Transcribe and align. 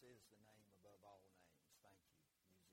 Is 0.00 0.24
the 0.32 0.40
name 0.48 0.72
above 0.80 1.04
all 1.04 1.20
names. 1.28 1.76
Thank 1.84 2.00
you, 2.08 2.16
musicians. 2.24 2.72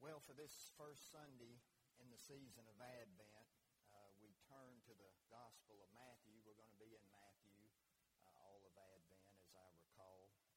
Well, 0.00 0.24
for 0.24 0.32
this 0.32 0.72
first 0.80 1.12
Sunday 1.12 1.60
in 2.00 2.08
the 2.08 2.16
season 2.16 2.64
of 2.64 2.80
Advent, 2.80 3.52
uh, 3.92 4.08
we 4.24 4.32
turn 4.48 4.80
to 4.88 4.96
the 4.96 5.12
Gospel 5.28 5.84
of 5.84 5.92
Matthew. 5.92 6.40
We're 6.48 6.56
going 6.56 6.72
to 6.72 6.80
be 6.80 6.96
in 6.96 7.04
Matthew 7.12 7.60
uh, 8.24 8.32
all 8.40 8.64
of 8.64 8.72
Advent, 8.72 9.28
as 9.44 9.52
I 9.52 9.68
recall. 9.76 10.32
And 10.32 10.56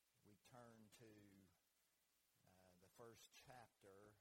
uh, 0.00 0.16
we 0.24 0.40
turn 0.48 0.88
to 0.96 1.12
uh, 2.40 2.72
the 2.80 2.88
first 2.96 3.36
chapter, 3.36 4.16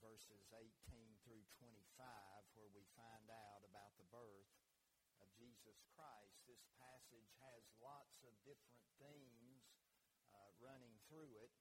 verses 0.00 0.48
18 0.56 0.64
through 1.20 1.44
25, 1.60 1.76
where 1.76 2.06
we 2.24 2.37
find 2.98 3.30
out 3.30 3.62
about 3.62 3.94
the 3.94 4.10
birth 4.10 4.50
of 5.22 5.30
Jesus 5.38 5.86
Christ. 5.94 6.42
This 6.50 6.66
passage 6.82 7.30
has 7.46 7.62
lots 7.78 8.26
of 8.26 8.34
different 8.42 8.82
themes 8.98 9.70
uh, 10.34 10.50
running 10.58 10.98
through 11.06 11.30
it, 11.38 11.54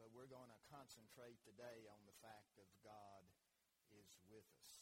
but 0.00 0.08
we're 0.16 0.30
going 0.30 0.48
to 0.48 0.68
concentrate 0.72 1.36
today 1.44 1.84
on 1.92 2.00
the 2.08 2.16
fact 2.24 2.56
of 2.56 2.68
God 2.80 3.28
is 3.92 4.16
with 4.32 4.48
us. 4.56 4.72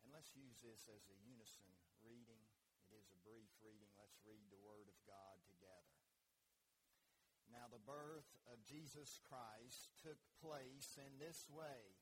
And 0.00 0.10
let's 0.10 0.32
use 0.32 0.56
this 0.64 0.88
as 0.88 1.04
a 1.12 1.18
unison 1.20 1.68
reading. 2.00 2.42
It 2.88 2.96
is 2.96 3.12
a 3.12 3.20
brief 3.20 3.52
reading. 3.60 3.92
Let's 4.00 4.18
read 4.24 4.48
the 4.48 4.64
Word 4.64 4.88
of 4.88 4.98
God 5.04 5.36
together. 5.44 5.92
Now 7.52 7.68
the 7.68 7.84
birth 7.84 8.32
of 8.48 8.64
Jesus 8.64 9.20
Christ 9.28 9.92
took 10.00 10.18
place 10.40 10.96
in 10.96 11.20
this 11.20 11.46
way. 11.52 12.01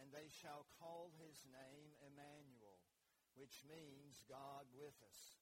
and 0.00 0.12
they 0.12 0.28
shall 0.28 0.68
call 0.76 1.12
his 1.16 1.44
name 1.48 1.92
Emmanuel, 2.04 2.80
which 3.34 3.64
means 3.68 4.24
God 4.28 4.68
with 4.76 4.96
us. 5.04 5.36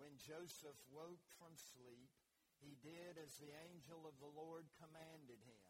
When 0.00 0.16
Joseph 0.16 0.80
woke 0.88 1.24
from 1.36 1.52
sleep, 1.54 2.12
he 2.62 2.78
did 2.80 3.18
as 3.18 3.36
the 3.36 3.52
angel 3.68 4.06
of 4.06 4.16
the 4.22 4.30
Lord 4.30 4.70
commanded 4.78 5.42
him. 5.42 5.66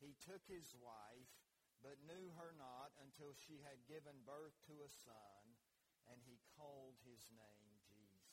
He 0.00 0.18
took 0.18 0.42
his 0.48 0.74
wife, 0.80 1.30
but 1.84 2.02
knew 2.02 2.32
her 2.38 2.56
not 2.58 2.90
until 2.98 3.36
she 3.36 3.62
had 3.62 3.86
given 3.86 4.16
birth 4.26 4.56
to 4.66 4.82
a 4.82 4.90
son, 4.90 5.42
and 6.10 6.18
he 6.26 6.42
called 6.58 6.98
his 7.06 7.30
name 7.30 7.74
Jesus. 7.86 8.32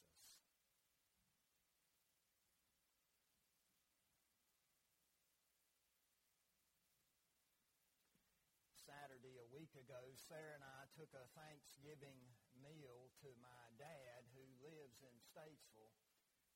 Saturday 8.90 9.38
a 9.38 9.49
week 9.60 9.76
ago, 9.76 10.16
Sarah 10.16 10.56
and 10.56 10.64
I 10.64 10.88
took 10.96 11.12
a 11.12 11.28
Thanksgiving 11.36 12.16
meal 12.64 13.12
to 13.20 13.28
my 13.44 13.68
dad 13.76 14.24
who 14.32 14.48
lives 14.64 15.04
in 15.04 15.12
Statesville, 15.20 16.00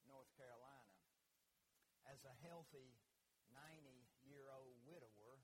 North 0.08 0.32
Carolina. 0.40 0.96
As 2.08 2.24
a 2.24 2.32
healthy 2.48 2.96
90-year-old 3.52 4.80
widower, 4.88 5.44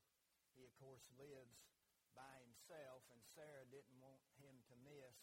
he 0.56 0.64
of 0.64 0.72
course 0.80 1.03
lives 1.20 1.59
by 2.16 2.31
himself, 2.47 3.03
and 3.12 3.20
Sarah 3.28 3.68
didn't 3.68 4.00
want 4.00 4.24
him 4.40 4.64
to 4.72 4.76
miss 4.80 5.20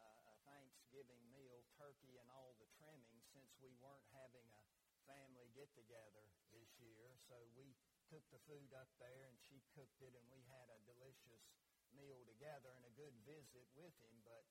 uh, 0.00 0.32
a 0.32 0.36
Thanksgiving 0.48 1.28
meal, 1.28 1.60
turkey 1.76 2.16
and 2.24 2.32
all 2.32 2.56
the 2.56 2.72
trimmings, 2.80 3.28
since 3.36 3.52
we 3.60 3.76
weren't 3.84 4.08
having 4.16 4.48
a 4.48 4.64
family 5.04 5.52
get-together 5.52 6.24
this 6.56 6.72
year. 6.80 7.12
So 7.28 7.36
we 7.52 7.76
took 8.08 8.24
the 8.30 8.42
food 8.44 8.72
up 8.76 8.90
there, 9.00 9.28
and 9.28 9.36
she 9.48 9.64
cooked 9.72 10.00
it, 10.00 10.14
and 10.16 10.26
we 10.28 10.44
had 10.48 10.68
a 10.70 10.84
delicious 10.88 11.44
meal 11.94 12.24
together 12.26 12.74
and 12.74 12.84
a 12.84 12.98
good 12.98 13.14
visit 13.24 13.66
with 13.74 13.94
him. 14.02 14.14
But 14.26 14.44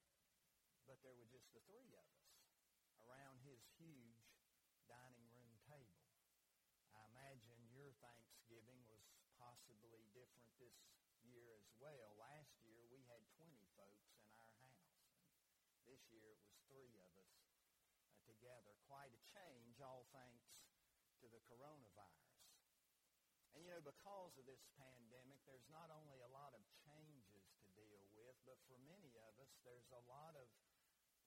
but 0.83 0.99
there 0.99 1.15
were 1.15 1.29
just 1.31 1.47
the 1.55 1.63
three 1.63 1.95
of 1.95 2.05
us 2.11 2.27
around 2.99 3.39
his 3.47 3.63
huge 3.79 4.19
dining 4.87 5.27
room 5.31 5.55
table. 5.63 6.03
I 6.91 7.07
imagine 7.07 7.71
your 7.71 7.95
Thanksgiving 8.03 8.83
was 8.91 9.01
possibly 9.39 10.03
different 10.11 10.51
this 10.59 10.75
year 11.23 11.55
as 11.55 11.71
well. 11.79 12.19
Last 12.19 12.59
year 12.67 12.83
we 12.91 13.01
had 13.07 13.23
20 13.39 13.63
folks 13.79 14.11
in 14.19 14.27
our 14.35 14.51
house. 14.59 14.91
And 15.73 15.83
this 15.87 16.03
year 16.11 16.35
it 16.35 16.39
was 16.43 16.55
three 16.67 16.99
of 16.99 17.11
us 17.17 17.35
uh, 17.47 18.19
together. 18.27 18.75
Quite 18.85 19.15
a 19.15 19.21
change, 19.23 19.79
all 19.79 20.05
thanks 20.11 20.51
to 21.23 21.25
the 21.31 21.41
coronavirus. 21.47 22.22
Know, 23.73 23.81
because 23.89 24.37
of 24.37 24.45
this 24.45 24.69
pandemic, 24.77 25.41
there's 25.49 25.65
not 25.73 25.89
only 25.89 26.21
a 26.21 26.29
lot 26.29 26.53
of 26.53 26.61
changes 26.85 27.41
to 27.57 27.65
deal 27.73 28.05
with, 28.13 28.37
but 28.45 28.61
for 28.69 28.77
many 28.85 29.17
of 29.17 29.33
us, 29.41 29.49
there's 29.65 29.89
a 29.89 30.03
lot 30.05 30.37
of 30.37 30.45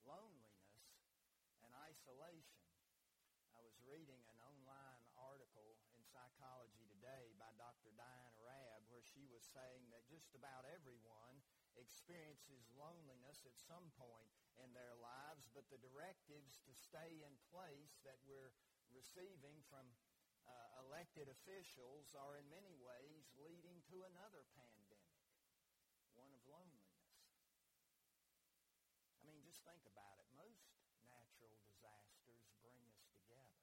loneliness 0.07 0.79
and 1.59 1.75
isolation. 1.83 2.63
I 3.51 3.59
was 3.67 3.75
reading 3.83 4.23
an 4.31 4.39
online 4.39 5.03
article 5.19 5.75
in 5.91 5.99
Psychology 6.07 6.87
Today 6.87 7.35
by 7.35 7.51
Dr. 7.59 7.91
Diana 7.99 8.39
Raab 8.39 8.87
where 8.87 9.03
she 9.03 9.27
was 9.27 9.43
saying 9.43 9.91
that 9.91 10.07
just 10.07 10.31
about 10.31 10.63
everyone 10.71 11.43
experiences 11.75 12.63
loneliness 12.79 13.43
at 13.43 13.59
some 13.59 13.91
point 13.99 14.31
in 14.55 14.71
their 14.71 14.95
lives, 15.03 15.51
but 15.51 15.67
the 15.67 15.83
directives 15.83 16.63
to 16.63 16.71
stay 16.71 17.19
in 17.27 17.35
place 17.51 17.99
that 18.07 18.23
we're 18.23 18.55
receiving 18.95 19.59
from 19.67 19.83
uh, 20.47 20.83
elected 20.87 21.27
officials 21.27 22.15
are 22.15 22.39
in 22.39 22.47
many 22.47 22.73
ways 22.79 23.27
leading 23.37 23.83
to 23.91 24.07
another 24.07 24.47
pandemic, 24.55 25.19
one 26.15 26.31
of 26.31 26.41
loneliness. 26.47 26.87
I 29.19 29.27
mean, 29.27 29.43
just 29.43 29.61
think 29.67 29.83
about 29.85 30.23
it. 30.23 30.27
Most 30.39 30.63
natural 31.11 31.59
disasters 31.67 32.47
bring 32.63 32.79
us 32.87 33.03
together. 33.11 33.59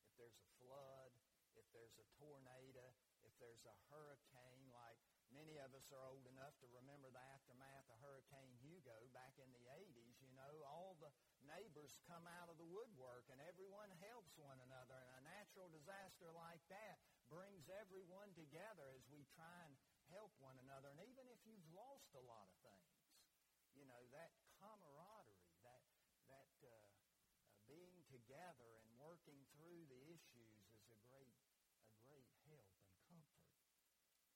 If 0.00 0.12
there's 0.16 0.40
a 0.40 0.48
flood, 0.64 1.12
if 1.56 1.68
there's 1.76 2.00
a 2.00 2.06
tornado, 2.16 2.96
if 3.22 3.32
there's 3.36 3.68
a 3.68 3.76
hurricane, 3.92 4.72
like 4.72 4.96
many 5.30 5.62
of 5.62 5.70
us 5.76 5.86
are 5.94 6.02
old 6.08 6.26
enough 6.26 6.56
to 6.64 6.66
remember 6.74 7.12
the 7.12 7.22
aftermath 7.30 7.86
of 7.92 8.00
Hurricane 8.02 8.56
Hugo 8.64 9.06
back 9.14 9.38
in 9.38 9.46
the 9.54 9.64
80s, 9.70 10.18
you 10.24 10.34
know, 10.34 10.66
all 10.66 10.98
the 10.98 11.12
neighbors 11.46 12.02
come 12.10 12.26
out 12.40 12.50
of 12.50 12.58
the 12.58 12.66
woodwork 12.66 13.30
and 13.30 13.38
everyone 13.46 13.90
helps 14.02 14.34
one 14.36 14.58
another. 14.66 15.00
And 15.18 15.29
natural 15.60 15.76
disaster 15.76 16.32
like 16.32 16.64
that 16.72 17.04
brings 17.28 17.68
everyone 17.68 18.32
together 18.32 18.96
as 18.96 19.04
we 19.12 19.28
try 19.36 19.68
and 19.68 19.76
help 20.08 20.32
one 20.40 20.56
another. 20.64 20.88
And 20.88 21.04
even 21.04 21.28
if 21.28 21.36
you've 21.44 21.68
lost 21.76 22.08
a 22.16 22.24
lot 22.24 22.48
of 22.48 22.56
things, 22.64 22.96
you 23.76 23.84
know, 23.84 24.00
that 24.08 24.32
camaraderie, 24.56 25.52
that, 25.60 25.84
that 26.32 26.48
uh, 26.64 26.72
uh, 27.44 27.52
being 27.68 28.00
together 28.08 28.80
and 28.80 28.88
working 29.04 29.36
through 29.52 29.84
the 29.92 30.00
issues 30.08 30.64
is 30.80 30.88
a 30.88 30.96
great, 31.04 31.36
a 31.92 31.96
great 32.08 32.32
help 32.48 32.72
and 32.80 32.96
comfort. 33.04 33.52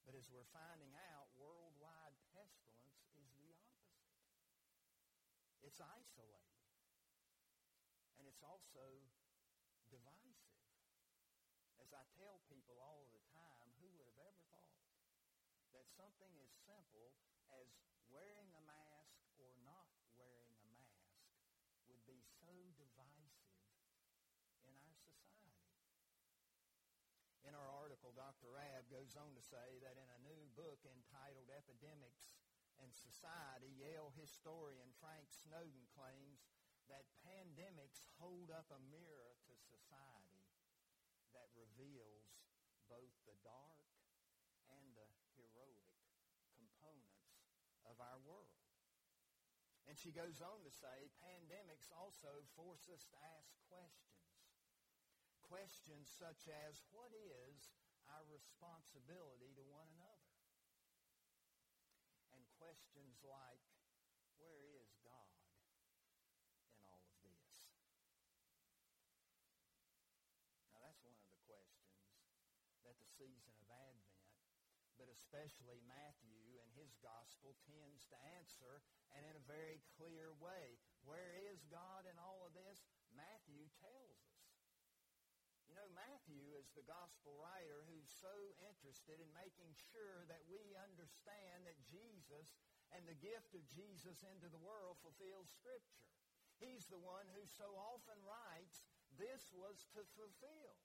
But 0.05 0.13
as 0.21 0.29
we're 0.29 0.53
finding 0.53 0.93
out, 1.09 1.33
worldwide 1.41 2.21
pestilence 2.37 3.01
is 3.17 3.33
the 3.41 3.49
opposite. 3.65 4.13
It's 5.65 5.81
isolating. 5.81 6.69
And 8.21 8.29
it's 8.29 8.45
also 8.45 9.01
divisive 9.89 10.24
as 11.85 11.93
I 11.93 12.05
tell 12.17 12.41
people 12.49 12.81
all 12.81 13.05
the 13.13 13.21
time, 13.37 13.69
who 13.77 13.93
would 13.93 14.09
have 14.09 14.25
ever 14.25 14.45
thought 14.49 14.81
that 15.77 15.85
something 15.93 16.33
as 16.41 16.49
simple 16.65 17.13
as 17.53 17.69
wearing 18.09 18.49
a 18.57 18.65
mask 18.65 19.21
or 19.37 19.53
not 19.69 19.93
wearing 20.17 20.57
a 20.65 20.69
mask 20.73 21.13
would 21.93 22.01
be 22.09 22.25
so 22.41 22.49
divisive 22.81 23.69
in 24.65 24.73
our 24.81 24.97
society? 24.97 25.61
In 27.45 27.53
our 27.53 27.69
article, 27.69 28.17
Dr. 28.17 28.49
Raab 28.49 28.89
goes 28.89 29.13
on 29.21 29.37
to 29.37 29.45
say 29.45 29.77
that 29.85 30.01
in 30.01 30.09
a 30.09 30.25
new 30.25 30.49
book 30.57 30.81
entitled 30.89 31.53
Epidemics 31.53 32.33
and 32.81 32.97
Society, 32.97 33.77
Yale 33.77 34.17
historian 34.17 34.89
Frank 35.05 35.29
Snowden 35.29 35.85
claims 35.93 36.49
that 36.89 37.13
pandemics 37.21 38.01
hold 38.17 38.49
up 38.49 38.73
a 38.73 38.81
mirror 38.89 39.37
to 39.45 39.53
society 39.69 40.54
that 41.35 41.51
reveals 41.53 42.31
both 42.89 43.13
the 43.27 43.37
dark 43.45 43.85
and 44.71 44.85
the 44.95 45.07
heroic 45.37 45.91
components 46.55 47.35
of 47.85 48.01
our 48.01 48.19
world. 48.25 48.65
And 49.85 50.01
she 50.01 50.17
goes 50.17 50.41
on 50.41 50.65
to 50.65 50.73
say, 50.73 51.13
pandemics 51.21 51.93
also 51.93 52.41
force 52.57 52.89
us 52.89 53.05
to 53.13 53.19
ask 53.37 53.53
questions. 53.69 54.41
Questions 55.45 56.09
such 56.09 56.49
as, 56.49 56.81
what 56.89 57.13
is 57.13 57.77
our 58.09 58.25
responsibility 58.33 59.53
to 59.61 59.65
one 59.69 59.93
another? 59.93 60.33
And 62.33 62.41
questions 62.57 63.21
like, 63.21 63.61
where 64.41 64.73
is 64.81 64.97
God 65.05 65.37
in 66.65 66.81
all 66.81 67.05
of 67.05 67.17
this? 67.21 67.45
Now 70.73 70.81
that's 70.81 71.05
one 71.05 71.21
of 71.21 71.29
the 71.29 71.39
questions 71.45 72.01
that 72.89 72.97
the 72.97 73.09
season 73.25 73.57
of 73.57 73.69
Advent, 73.73 74.21
but 75.01 75.09
especially 75.09 75.81
Matthew 75.89 76.61
and 76.61 76.69
his 76.77 76.93
gospel 77.01 77.57
tends 77.65 78.05
to 78.13 78.19
answer 78.37 78.85
and 79.17 79.25
in 79.25 79.33
a 79.33 79.49
very 79.49 79.81
clear 79.97 80.37
way. 80.37 80.77
Where 81.09 81.41
is 81.49 81.65
God 81.73 82.05
in 82.05 82.21
all 82.21 82.45
of 82.45 82.53
this? 82.53 82.85
Matthew 83.17 83.65
tells 83.81 84.21
us. 84.21 84.45
You 85.65 85.73
know, 85.73 85.89
Matthew 85.97 86.53
is 86.53 86.69
the 86.77 86.85
gospel 86.85 87.41
writer 87.41 87.89
who's 87.89 88.13
so 88.21 88.53
interested 88.61 89.17
in 89.17 89.33
making 89.33 89.73
sure 89.89 90.29
that 90.29 90.45
we 90.45 90.77
understand 90.77 91.65
that 91.65 91.81
Jesus 91.89 92.53
and 92.93 93.09
the 93.09 93.17
gift 93.17 93.57
of 93.57 93.65
Jesus 93.73 94.21
into 94.29 94.53
the 94.53 94.61
world 94.61 95.01
fulfills 95.01 95.49
Scripture. 95.49 96.05
He's 96.61 96.85
the 96.93 97.01
one 97.01 97.25
who 97.33 97.49
so 97.49 97.73
often 97.73 98.21
writes, 98.21 98.85
this 99.17 99.49
was 99.57 99.89
to 99.97 100.05
fulfill 100.13 100.77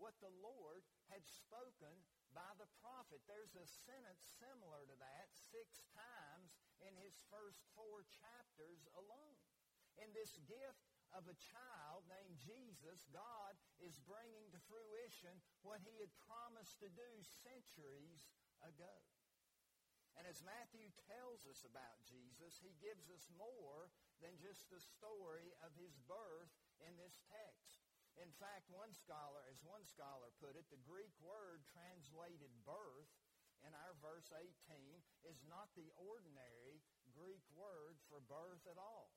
what 0.00 0.16
the 0.24 0.32
Lord 0.40 0.82
had 1.12 1.22
spoken 1.28 1.92
by 2.32 2.50
the 2.56 2.68
prophet. 2.80 3.20
There's 3.28 3.54
a 3.54 3.68
sentence 3.86 4.24
similar 4.40 4.88
to 4.88 4.96
that 4.96 5.28
six 5.52 5.84
times 5.92 6.56
in 6.80 6.96
his 6.96 7.20
first 7.28 7.60
four 7.76 8.08
chapters 8.08 8.88
alone. 8.96 9.38
In 10.00 10.10
this 10.16 10.40
gift 10.48 10.88
of 11.12 11.28
a 11.28 11.36
child 11.36 12.08
named 12.08 12.40
Jesus, 12.40 13.04
God 13.12 13.52
is 13.84 14.00
bringing 14.08 14.48
to 14.50 14.66
fruition 14.70 15.36
what 15.60 15.84
he 15.84 16.00
had 16.00 16.10
promised 16.24 16.80
to 16.80 16.88
do 16.88 17.10
centuries 17.44 18.24
ago. 18.64 18.96
And 20.18 20.26
as 20.26 20.42
Matthew 20.42 20.90
tells 21.06 21.46
us 21.46 21.62
about 21.62 22.02
Jesus, 22.02 22.58
he 22.58 22.74
gives 22.82 23.06
us 23.14 23.30
more 23.38 23.92
than 24.18 24.34
just 24.42 24.66
the 24.68 24.82
story 24.82 25.54
of 25.62 25.70
his 25.78 25.94
birth 26.08 26.50
in 26.82 26.98
this 26.98 27.22
text. 27.30 27.69
In 28.18 28.32
fact, 28.42 28.66
one 28.72 28.90
scholar, 28.96 29.44
as 29.46 29.60
one 29.62 29.86
scholar 29.86 30.34
put 30.42 30.58
it, 30.58 30.66
the 30.72 30.82
Greek 30.82 31.14
word 31.22 31.62
translated 31.70 32.50
birth 32.66 33.10
in 33.62 33.72
our 33.76 33.94
verse 34.00 34.28
18 34.32 34.50
is 35.28 35.38
not 35.44 35.68
the 35.76 35.92
ordinary 36.00 36.80
Greek 37.12 37.44
word 37.52 38.00
for 38.08 38.24
birth 38.24 38.64
at 38.66 38.80
all. 38.80 39.12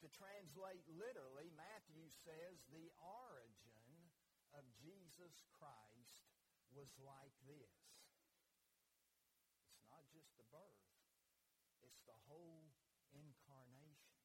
To 0.00 0.06
translate 0.14 0.86
literally, 0.86 1.50
Matthew 1.58 2.06
says 2.22 2.62
the 2.70 2.86
origin 3.02 3.90
of 4.54 4.62
Jesus 4.78 5.42
Christ 5.50 6.22
was 6.70 6.86
like 7.02 7.34
this. 7.42 7.74
It's 9.74 9.90
not 9.90 10.06
just 10.14 10.30
the 10.38 10.46
birth. 10.54 10.86
It's 11.82 11.98
the 12.06 12.14
whole 12.30 12.70
incarnation. 13.10 14.22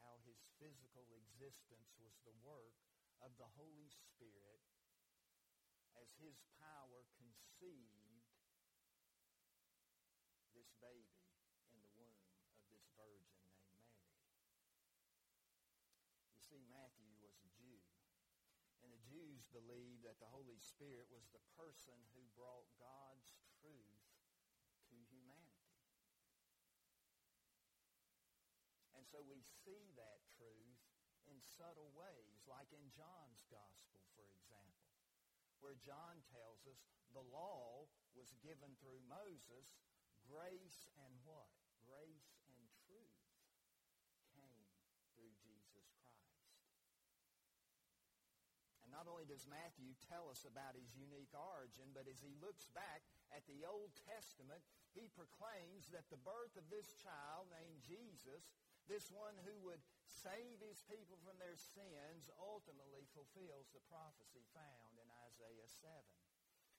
How 0.00 0.16
his 0.24 0.40
physical 0.56 1.04
existence 1.12 1.92
was 2.00 2.16
the 2.24 2.36
work 2.40 2.76
of 3.20 3.32
the 3.36 3.48
Holy 3.56 3.88
Spirit 3.88 4.64
as 5.96 6.08
his 6.20 6.36
power 6.60 7.08
conceived 7.16 8.28
this 10.52 10.72
baby 10.80 11.24
in 11.72 11.76
the 11.80 11.92
womb 11.96 12.32
of 12.56 12.64
this 12.72 12.84
virgin 12.96 13.44
named 13.44 13.68
Mary. 13.72 14.64
You 16.32 16.40
see, 16.40 16.60
Matthew 16.68 17.12
was 17.20 17.36
a 17.44 17.48
Jew. 17.56 17.80
And 18.84 18.92
the 18.92 19.02
Jews 19.08 19.44
believed 19.52 20.04
that 20.04 20.20
the 20.20 20.32
Holy 20.32 20.60
Spirit 20.60 21.08
was 21.12 21.28
the 21.32 21.44
person 21.56 21.96
who 22.12 22.22
brought 22.36 22.68
God's 22.80 23.36
truth 23.60 24.04
to 24.92 24.96
humanity. 25.12 25.66
So 29.10 29.22
we 29.22 29.38
see 29.62 29.94
that 29.94 30.18
truth 30.34 30.82
in 31.30 31.38
subtle 31.42 31.90
ways, 31.94 32.42
like 32.50 32.70
in 32.74 32.82
John's 32.90 33.46
Gospel, 33.50 34.02
for 34.18 34.26
example, 34.34 34.90
where 35.62 35.78
John 35.78 36.22
tells 36.30 36.66
us 36.66 36.78
the 37.14 37.24
law 37.32 37.86
was 38.12 38.34
given 38.42 38.74
through 38.82 39.00
Moses, 39.06 39.78
grace 40.26 40.90
and 41.06 41.12
what? 41.22 41.50
Grace 41.86 42.34
and 42.50 42.62
truth 42.84 43.22
came 44.34 44.66
through 45.14 45.32
Jesus 45.38 45.86
Christ. 46.02 46.42
And 48.84 48.90
not 48.90 49.06
only 49.06 49.24
does 49.24 49.46
Matthew 49.46 49.94
tell 50.10 50.28
us 50.28 50.44
about 50.44 50.74
his 50.74 50.92
unique 50.98 51.32
origin, 51.32 51.94
but 51.94 52.10
as 52.10 52.18
he 52.18 52.34
looks 52.42 52.68
back 52.74 53.06
at 53.30 53.46
the 53.46 53.62
Old 53.66 53.94
Testament, 54.06 54.62
he 54.92 55.08
proclaims 55.14 55.90
that 55.94 56.10
the 56.10 56.20
birth 56.20 56.54
of 56.58 56.68
this 56.68 56.90
child 57.00 57.48
named 57.54 57.80
Jesus, 57.86 58.44
this 58.86 59.10
one 59.10 59.34
who 59.42 59.54
would 59.66 59.82
save 60.06 60.62
his 60.62 60.82
people 60.86 61.18
from 61.26 61.38
their 61.42 61.58
sins, 61.58 62.30
ultimately 62.38 63.06
fulfills 63.10 63.70
the 63.74 63.82
prophecy 63.90 64.46
found 64.54 64.94
in 64.98 65.06
Isaiah 65.26 65.70
7. 65.70 65.90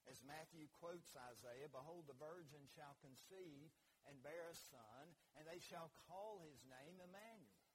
As 0.08 0.24
Matthew 0.24 0.72
quotes 0.72 1.12
Isaiah, 1.12 1.68
Behold, 1.68 2.08
the 2.08 2.16
virgin 2.16 2.64
shall 2.64 2.96
conceive 3.04 3.68
and 4.08 4.24
bear 4.24 4.48
a 4.48 4.56
son, 4.56 5.12
and 5.36 5.44
they 5.44 5.60
shall 5.60 5.92
call 6.08 6.40
his 6.48 6.64
name 6.64 6.96
Emmanuel, 6.96 7.68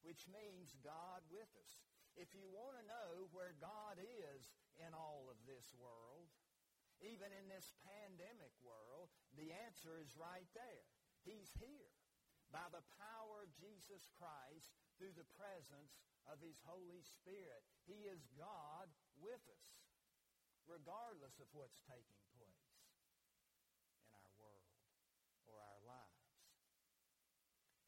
which 0.00 0.24
means 0.24 0.80
God 0.80 1.20
with 1.28 1.52
us. 1.60 1.84
If 2.16 2.32
you 2.32 2.48
want 2.48 2.80
to 2.80 2.88
know 2.88 3.28
where 3.36 3.52
God 3.60 4.00
is 4.00 4.56
in 4.80 4.96
all 4.96 5.28
of 5.28 5.36
this 5.44 5.68
world, 5.76 6.32
even 7.04 7.28
in 7.28 7.44
this 7.52 7.68
pandemic 7.84 8.56
world, 8.64 9.12
the 9.36 9.52
answer 9.68 10.00
is 10.00 10.16
right 10.16 10.48
there. 10.56 10.88
He's 11.28 11.52
here 11.60 11.95
by 12.54 12.66
the 12.70 12.84
power 12.98 13.42
of 13.42 13.58
Jesus 13.58 14.06
Christ 14.16 14.74
through 14.96 15.14
the 15.14 15.28
presence 15.36 15.98
of 16.26 16.42
his 16.42 16.58
Holy 16.66 17.02
Spirit. 17.02 17.62
He 17.86 18.06
is 18.10 18.26
God 18.34 18.90
with 19.18 19.42
us, 19.50 19.70
regardless 20.66 21.38
of 21.38 21.48
what's 21.54 21.78
taking 21.86 22.22
place 22.34 22.66
in 24.02 24.10
our 24.10 24.32
world 24.38 24.74
or 25.46 25.58
our 25.58 25.82
lives. 25.86 26.26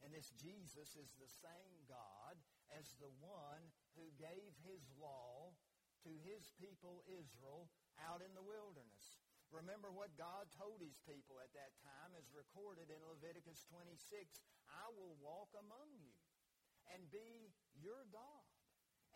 And 0.03 0.15
this 0.15 0.31
Jesus 0.39 0.95
is 0.95 1.11
the 1.19 1.29
same 1.29 1.75
God 1.89 2.39
as 2.71 2.95
the 2.97 3.11
one 3.19 3.63
who 3.99 4.07
gave 4.15 4.55
his 4.63 4.87
law 4.95 5.51
to 6.07 6.11
his 6.23 6.47
people 6.55 7.03
Israel 7.11 7.67
out 7.99 8.23
in 8.23 8.31
the 8.31 8.45
wilderness. 8.45 9.19
Remember 9.49 9.89
what 9.89 10.13
God 10.13 10.45
told 10.53 10.77
his 10.77 11.01
people 11.09 11.41
at 11.41 11.49
that 11.57 11.73
time 11.81 12.13
is 12.13 12.29
recorded 12.29 12.93
in 12.93 13.01
Leviticus 13.01 13.65
26. 13.65 13.97
I 14.69 14.85
will 14.93 15.17
walk 15.17 15.49
among 15.57 15.89
you 15.97 16.13
and 16.93 17.09
be 17.09 17.49
your 17.73 18.05
God, 18.13 18.45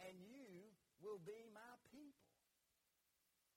and 0.02 0.18
you 0.26 0.74
will 1.02 1.22
be 1.22 1.46
my 1.54 1.74
people. 1.94 2.34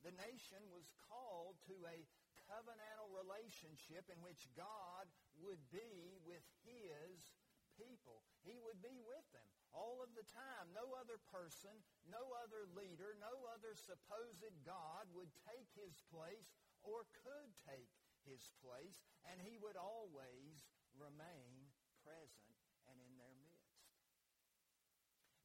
The 0.04 0.12
nation 0.20 0.60
was 0.68 0.92
called 1.08 1.56
to 1.72 1.76
a 1.88 2.04
covenantal 2.46 3.10
relationship 3.10 4.06
in 4.12 4.20
which 4.20 4.52
God 4.52 5.08
would 5.40 5.60
be 5.72 6.20
with 6.28 6.44
his 6.62 7.34
people. 7.74 8.20
He 8.44 8.60
would 8.62 8.78
be 8.84 9.00
with 9.02 9.24
them 9.32 9.48
all 9.74 10.00
of 10.00 10.12
the 10.16 10.24
time. 10.28 10.72
No 10.72 10.96
other 10.96 11.20
person, 11.32 11.72
no 12.08 12.22
other 12.44 12.64
leader, 12.72 13.16
no 13.20 13.34
other 13.52 13.76
supposed 13.76 14.46
God 14.64 15.04
would 15.12 15.32
take 15.44 15.68
his 15.76 16.00
place 16.08 16.56
or 16.86 17.10
could 17.26 17.50
take 17.66 17.90
his 18.22 18.54
place, 18.62 19.02
and 19.26 19.42
he 19.42 19.58
would 19.58 19.76
always 19.76 20.70
remain 20.94 21.70
present 22.06 22.54
and 22.86 22.96
in 23.02 23.12
their 23.18 23.34
midst. 23.42 23.82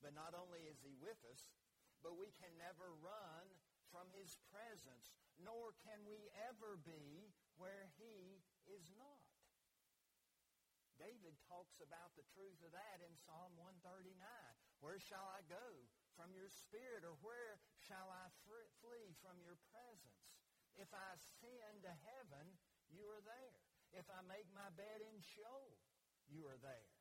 But 0.02 0.14
not 0.14 0.38
only 0.38 0.70
is 0.70 0.82
he 0.82 0.94
with 0.98 1.18
us, 1.30 1.50
but 2.02 2.18
we 2.18 2.34
can 2.38 2.54
never 2.58 2.94
run 3.02 3.46
from 3.94 4.10
his 4.18 4.38
presence, 4.50 5.14
nor 5.38 5.78
can 5.86 6.02
we 6.08 6.32
ever 6.50 6.80
be 6.82 7.34
where 7.60 7.92
he 8.00 8.42
is 8.66 8.90
not. 8.98 9.30
David 10.98 11.34
talks 11.50 11.82
about 11.82 12.14
the 12.14 12.26
truth 12.38 12.62
of 12.62 12.74
that 12.78 13.02
in 13.02 13.14
Psalm 13.26 13.58
139. 13.58 14.14
Where 14.86 15.02
shall 15.02 15.26
I 15.34 15.42
go 15.50 15.90
from 16.14 16.30
your 16.34 16.50
spirit? 16.50 17.02
Or 17.02 17.18
where 17.26 17.58
shall 17.82 18.10
I 18.10 18.30
flee 18.46 19.18
from 19.18 19.42
your 19.42 19.58
presence? 19.74 20.31
If 20.80 20.92
I 20.94 21.06
ascend 21.16 21.84
to 21.84 21.94
heaven, 22.08 22.46
you 22.92 23.04
are 23.12 23.24
there. 23.24 23.58
If 23.92 24.08
I 24.08 24.24
make 24.24 24.48
my 24.56 24.72
bed 24.80 25.04
in 25.04 25.20
Sheol, 25.20 25.76
you 26.32 26.48
are 26.48 26.60
there. 26.64 26.92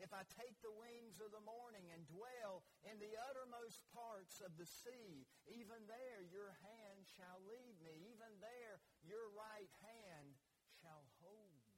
If 0.00 0.10
I 0.10 0.24
take 0.34 0.56
the 0.64 0.72
wings 0.72 1.20
of 1.20 1.30
the 1.30 1.44
morning 1.44 1.92
and 1.92 2.08
dwell 2.08 2.64
in 2.82 2.96
the 2.98 3.12
uttermost 3.28 3.84
parts 3.92 4.40
of 4.40 4.56
the 4.56 4.66
sea, 4.66 5.28
even 5.46 5.84
there 5.84 6.24
your 6.26 6.56
hand 6.64 7.04
shall 7.06 7.38
lead 7.44 7.76
me. 7.84 8.10
Even 8.10 8.32
there 8.40 8.80
your 9.04 9.30
right 9.36 9.70
hand 9.84 10.34
shall 10.80 11.06
hold 11.20 11.52
me. 11.60 11.76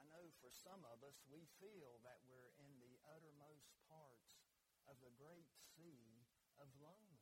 I 0.00 0.02
know 0.08 0.32
for 0.40 0.50
some 0.50 0.82
of 0.90 1.04
us, 1.04 1.20
we 1.28 1.44
feel 1.60 2.00
that 2.02 2.24
we're 2.26 2.52
in 2.58 2.72
the 2.80 2.98
uttermost 3.14 3.68
parts 3.86 4.42
of 4.88 4.96
the 5.04 5.12
great 5.20 5.46
sea 5.76 6.24
of 6.58 6.66
loneliness. 6.80 7.17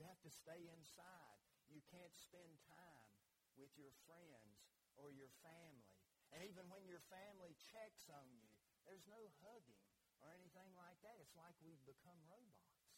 You 0.00 0.08
have 0.08 0.24
to 0.24 0.32
stay 0.32 0.64
inside. 0.72 1.44
You 1.68 1.84
can't 1.92 2.16
spend 2.16 2.56
time 2.64 3.12
with 3.52 3.68
your 3.76 3.92
friends 4.08 4.64
or 4.96 5.12
your 5.12 5.28
family. 5.44 5.92
And 6.32 6.40
even 6.40 6.72
when 6.72 6.88
your 6.88 7.04
family 7.12 7.52
checks 7.68 8.08
on 8.08 8.32
you, 8.32 8.48
there's 8.88 9.04
no 9.04 9.28
hugging 9.44 9.84
or 10.24 10.32
anything 10.32 10.72
like 10.72 10.96
that. 11.04 11.20
It's 11.20 11.36
like 11.36 11.52
we've 11.60 11.84
become 11.84 12.16
robots 12.32 12.96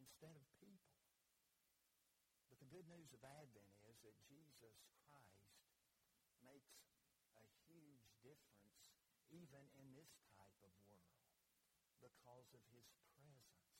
instead 0.00 0.32
of 0.32 0.48
people. 0.56 0.96
But 2.48 2.56
the 2.56 2.72
good 2.72 2.88
news 2.88 3.12
of 3.12 3.20
Advent 3.20 3.76
is 3.84 4.00
that 4.00 4.16
Jesus 4.24 4.80
Christ 5.04 5.60
makes 6.40 6.88
a 7.36 7.44
huge 7.68 8.16
difference 8.24 8.80
even 9.28 9.68
in 9.76 9.92
this 9.92 10.24
type 10.40 10.56
of 10.64 10.72
world 10.88 11.20
because 12.00 12.48
of 12.56 12.64
his 12.72 12.88
presence 13.12 13.76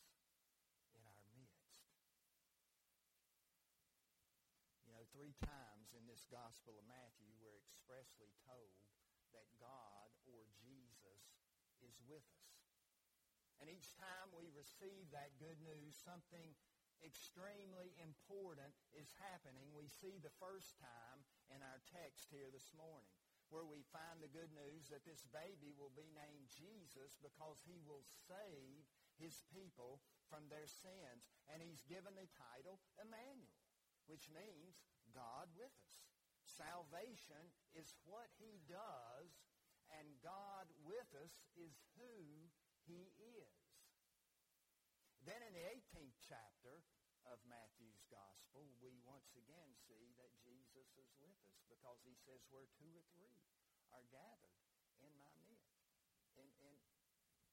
in 0.93 1.01
our 1.09 1.25
midst. 1.39 1.89
You 4.85 4.93
know, 4.93 5.04
three 5.15 5.39
times 5.47 5.95
in 5.95 6.03
this 6.11 6.27
Gospel 6.27 6.75
of 6.75 6.91
Matthew, 6.91 7.31
we're 7.39 7.63
expressly 7.63 8.35
told 8.43 8.75
that 9.31 9.47
God 9.63 10.11
or 10.27 10.43
Jesus 10.59 11.23
is 11.87 11.95
with 12.03 12.27
us. 12.43 12.55
And 13.63 13.71
each 13.71 13.95
time 13.95 14.35
we 14.35 14.51
receive 14.51 15.07
that 15.15 15.39
good 15.39 15.63
news, 15.63 15.95
something 15.95 16.59
extremely 17.07 17.95
important 18.03 18.75
is 18.91 19.15
happening. 19.23 19.71
We 19.71 19.87
see 19.87 20.19
the 20.19 20.35
first 20.43 20.75
time 20.83 21.23
in 21.47 21.63
our 21.63 21.79
text 21.87 22.35
here 22.35 22.51
this 22.51 22.75
morning 22.75 23.15
where 23.55 23.69
we 23.71 23.87
find 23.95 24.19
the 24.19 24.35
good 24.35 24.51
news 24.51 24.91
that 24.91 25.07
this 25.07 25.23
baby 25.31 25.71
will 25.79 25.95
be 25.95 26.11
named 26.11 26.51
Jesus 26.51 27.15
because 27.23 27.63
he 27.63 27.79
will 27.87 28.03
save 28.27 28.83
his 29.15 29.47
people 29.55 30.03
from 30.27 30.51
their 30.51 30.67
sins. 30.67 31.31
And 31.47 31.63
he's 31.63 31.87
given 31.87 32.19
the 32.19 32.27
title 32.35 32.83
Emmanuel, 32.99 33.63
which 34.11 34.27
means 34.33 34.83
God 35.15 35.49
with 35.55 35.71
us. 35.71 35.95
Salvation 36.45 37.41
is 37.73 37.97
what 38.05 38.29
he 38.37 38.61
does, 38.69 39.31
and 39.89 40.07
God 40.21 40.69
with 40.85 41.09
us 41.17 41.41
is 41.57 41.73
who 41.97 42.51
he 42.85 43.15
is. 43.17 43.59
Then 45.25 45.41
in 45.41 45.57
the 45.57 45.65
18th 45.65 46.21
chapter 46.29 46.85
of 47.25 47.41
Matthew's 47.49 48.05
Gospel, 48.13 48.69
we 48.85 49.01
once 49.09 49.33
again 49.33 49.73
see 49.89 50.13
that 50.21 50.37
Jesus 50.45 50.93
is 51.01 51.09
with 51.17 51.33
us 51.41 51.57
because 51.73 52.05
he 52.05 52.13
says 52.13 52.45
where 52.53 52.69
two 52.77 52.93
or 52.93 53.05
three 53.17 53.41
are 53.89 54.05
gathered 54.13 54.61
in 55.01 55.13
my 55.17 55.33
midst. 55.49 55.81
In, 56.37 56.45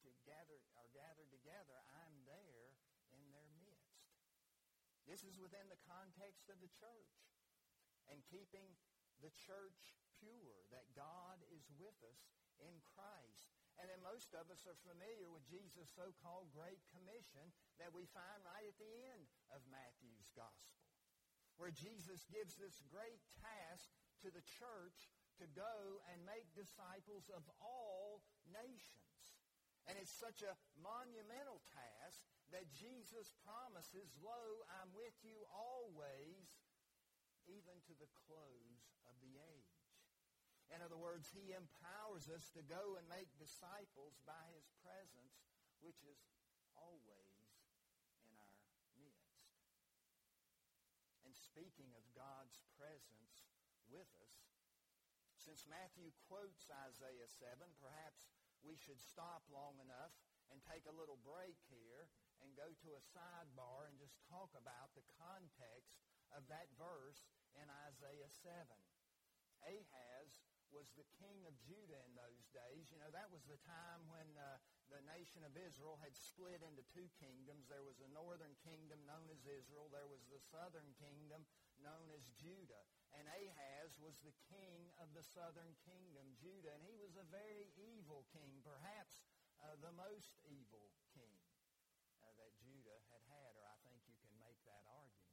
to 0.03 0.09
gather, 0.27 0.59
are 0.75 0.91
gathered 0.91 1.31
together, 1.31 1.79
I'm 1.95 2.17
there 2.27 2.75
in 3.15 3.23
their 3.31 3.47
midst. 3.63 4.03
This 5.07 5.23
is 5.23 5.39
within 5.39 5.71
the 5.71 5.79
context 5.87 6.51
of 6.51 6.59
the 6.59 6.71
church 6.75 7.30
and 8.11 8.19
keeping 8.27 8.67
the 9.23 9.31
church 9.47 9.95
pure, 10.21 10.61
that 10.69 10.91
God 10.93 11.41
is 11.49 11.65
with 11.79 11.97
us 12.05 12.21
in 12.61 12.77
Christ. 12.93 13.49
And 13.81 13.89
then 13.89 14.03
most 14.05 14.37
of 14.37 14.51
us 14.53 14.67
are 14.69 14.77
familiar 14.85 15.31
with 15.31 15.47
Jesus' 15.49 15.89
so-called 15.97 16.53
Great 16.53 16.83
Commission 16.93 17.49
that 17.81 17.89
we 17.89 18.05
find 18.13 18.45
right 18.45 18.67
at 18.67 18.77
the 18.77 18.93
end 19.09 19.25
of 19.49 19.65
Matthew's 19.71 20.29
Gospel, 20.37 20.85
where 21.57 21.73
Jesus 21.73 22.29
gives 22.29 22.59
this 22.59 22.83
great 22.91 23.23
task 23.41 23.89
to 24.21 24.29
the 24.29 24.45
church 24.45 25.09
to 25.41 25.49
go 25.57 25.97
and 26.13 26.21
make 26.21 26.45
disciples 26.53 27.25
of 27.33 27.41
all 27.57 28.21
nations. 28.45 29.09
And 29.89 29.97
it's 29.97 30.13
such 30.13 30.45
a 30.45 30.53
monumental 30.77 31.65
task 31.73 32.21
that 32.53 32.69
Jesus 32.69 33.33
promises, 33.41 34.13
Lo, 34.21 34.61
I'm 34.77 34.93
with 34.93 35.17
you 35.25 35.41
always, 35.49 36.53
even 37.49 37.81
to 37.87 37.93
the 37.97 38.09
close 38.27 38.91
of 39.09 39.15
the 39.21 39.37
age. 39.37 39.81
In 40.71 40.79
other 40.79 40.95
words, 40.95 41.27
he 41.35 41.51
empowers 41.51 42.31
us 42.31 42.47
to 42.55 42.63
go 42.63 42.95
and 42.95 43.03
make 43.11 43.27
disciples 43.35 44.15
by 44.23 44.45
his 44.55 44.71
presence, 44.79 45.43
which 45.83 45.99
is 46.07 46.21
always 46.79 47.43
in 48.23 48.31
our 48.39 48.55
midst. 48.95 49.51
And 51.27 51.35
speaking 51.35 51.91
of 51.97 52.15
God's 52.15 52.63
presence 52.79 53.51
with 53.91 54.07
us, 54.23 54.41
since 55.35 55.67
Matthew 55.67 56.13
quotes 56.29 56.71
Isaiah 56.87 57.27
7, 57.27 57.67
perhaps 57.81 58.31
we 58.61 58.77
should 58.77 59.01
stop 59.01 59.43
long 59.49 59.75
enough 59.81 60.13
and 60.53 60.61
take 60.63 60.85
a 60.85 60.93
little 60.93 61.19
break 61.25 61.57
here 61.67 62.07
and 62.39 62.53
go 62.55 62.69
to 62.69 62.95
a 62.95 63.07
sidebar 63.11 63.89
and 63.89 63.97
just 63.97 64.21
talk 64.29 64.53
about 64.53 64.93
the 64.93 65.03
context 65.17 65.97
of 66.35 66.47
that 66.47 66.67
verse 66.79 67.27
in 67.55 67.67
Isaiah 67.87 68.31
7. 68.43 68.55
Ahaz 69.61 70.29
was 70.71 70.87
the 70.95 71.07
king 71.19 71.43
of 71.45 71.53
Judah 71.67 71.99
in 72.07 72.15
those 72.15 72.47
days. 72.55 72.87
You 72.89 72.99
know, 73.03 73.11
that 73.11 73.27
was 73.27 73.43
the 73.43 73.59
time 73.67 74.07
when 74.07 74.25
uh, 74.39 74.57
the 74.87 75.03
nation 75.11 75.43
of 75.43 75.51
Israel 75.59 75.99
had 75.99 76.15
split 76.15 76.63
into 76.63 76.83
two 76.95 77.07
kingdoms. 77.19 77.67
There 77.67 77.83
was 77.83 77.99
a 77.99 78.09
northern 78.15 78.55
kingdom 78.63 79.03
known 79.03 79.27
as 79.27 79.43
Israel. 79.43 79.91
There 79.91 80.07
was 80.07 80.23
the 80.31 80.39
southern 80.39 80.95
kingdom 80.95 81.43
known 81.83 82.07
as 82.15 82.23
Judah. 82.39 82.83
And 83.11 83.27
Ahaz 83.27 83.99
was 83.99 84.15
the 84.23 84.35
king 84.47 84.91
of 85.03 85.11
the 85.11 85.23
southern 85.23 85.75
kingdom, 85.83 86.31
Judah. 86.39 86.71
And 86.71 86.83
he 86.87 86.95
was 86.95 87.19
a 87.19 87.27
very 87.27 87.67
evil 87.75 88.23
king, 88.31 88.63
perhaps 88.63 89.19
uh, 89.59 89.75
the 89.83 89.91
most 89.93 90.31
evil 90.47 90.91
king 91.11 91.39
uh, 92.23 92.31
that 92.39 92.55
Judah 92.63 92.99
had 93.11 93.23
had, 93.27 93.51
or 93.59 93.67
I 93.67 93.75
think 93.83 93.99
you 94.07 94.15
can 94.23 94.33
make 94.39 94.59
that 94.63 94.83
argument. 94.87 95.31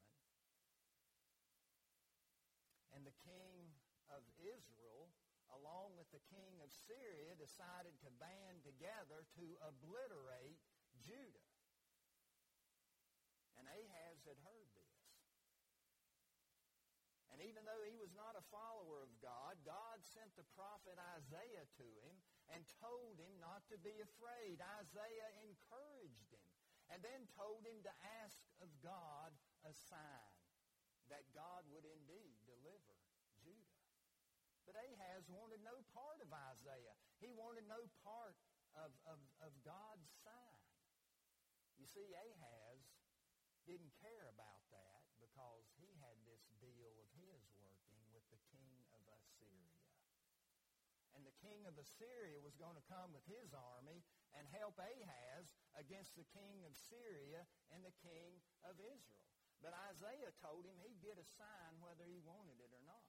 And 2.95 3.07
the 3.07 3.15
king 3.29 3.77
of 4.09 4.25
Israel, 4.41 5.13
along 5.53 6.01
with 6.01 6.09
the 6.17 6.25
king 6.33 6.57
of 6.65 6.73
Syria, 6.73 7.37
decided 7.37 7.93
to 8.01 8.11
band 8.17 8.65
together 8.65 9.29
to 9.37 9.47
obliterate 9.61 10.61
Judah. 11.05 11.49
And 13.61 13.69
Ahaz 13.69 14.25
had 14.25 14.41
heard 14.41 14.69
this. 14.73 14.89
and 17.39 17.47
even 17.47 17.63
though 17.63 17.87
he 17.87 17.95
was 17.95 18.11
not 18.19 18.35
a 18.35 18.43
follower 18.51 19.07
of 19.07 19.15
God, 19.23 19.55
God 19.63 20.03
sent 20.03 20.35
the 20.35 20.49
prophet 20.59 20.99
Isaiah 21.15 21.71
to 21.79 21.87
him 22.03 22.19
and 22.51 22.67
told 22.83 23.15
him 23.15 23.31
not 23.39 23.63
to 23.71 23.79
be 23.79 23.95
afraid. 24.03 24.59
Isaiah 24.59 25.31
encouraged 25.47 26.35
him 26.35 26.49
and 26.91 26.99
then 26.99 27.31
told 27.39 27.63
him 27.63 27.79
to 27.87 27.93
ask 28.27 28.43
of 28.59 28.67
God 28.83 29.31
a 29.63 29.71
sign 29.71 30.35
that 31.15 31.31
God 31.31 31.63
would 31.71 31.87
indeed. 31.87 32.38
But 34.69 34.85
Ahaz 34.85 35.25
wanted 35.33 35.65
no 35.65 35.81
part 35.97 36.21
of 36.21 36.29
Isaiah. 36.29 36.93
He 37.25 37.33
wanted 37.33 37.65
no 37.65 37.89
part 38.05 38.37
of, 38.77 38.93
of, 39.09 39.17
of 39.41 39.57
God's 39.65 40.13
sign. 40.21 40.61
You 41.81 41.89
see, 41.89 42.13
Ahaz 42.13 42.85
didn't 43.65 43.97
care 44.05 44.29
about 44.29 44.61
that 44.69 45.01
because 45.25 45.65
he 45.81 45.89
had 46.05 46.21
this 46.29 46.45
deal 46.61 46.93
of 47.01 47.09
his 47.17 47.41
working 47.57 48.05
with 48.13 48.29
the 48.29 48.37
king 48.53 48.85
of 48.93 49.01
Assyria. 49.09 49.89
And 51.17 51.25
the 51.25 51.41
king 51.41 51.65
of 51.65 51.81
Assyria 51.81 52.37
was 52.45 52.53
going 52.61 52.77
to 52.77 52.85
come 52.93 53.17
with 53.17 53.25
his 53.25 53.57
army 53.57 54.05
and 54.37 54.45
help 54.53 54.77
Ahaz 54.77 55.57
against 55.81 56.13
the 56.13 56.29
king 56.37 56.69
of 56.69 56.77
Syria 56.77 57.49
and 57.73 57.81
the 57.81 57.97
king 58.05 58.37
of 58.69 58.77
Israel. 58.77 59.33
But 59.65 59.73
Isaiah 59.97 60.37
told 60.45 60.69
him 60.69 60.77
he'd 60.85 61.01
get 61.01 61.17
a 61.17 61.25
sign 61.41 61.81
whether 61.81 62.05
he 62.05 62.21
wanted 62.21 62.61
it 62.61 62.69
or 62.69 62.85
not. 62.85 63.08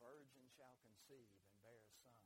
Virgin 0.00 0.48
shall 0.56 0.74
conceive 0.82 1.28
and 1.44 1.54
bear 1.62 1.76
a 1.76 1.94
son 2.00 2.24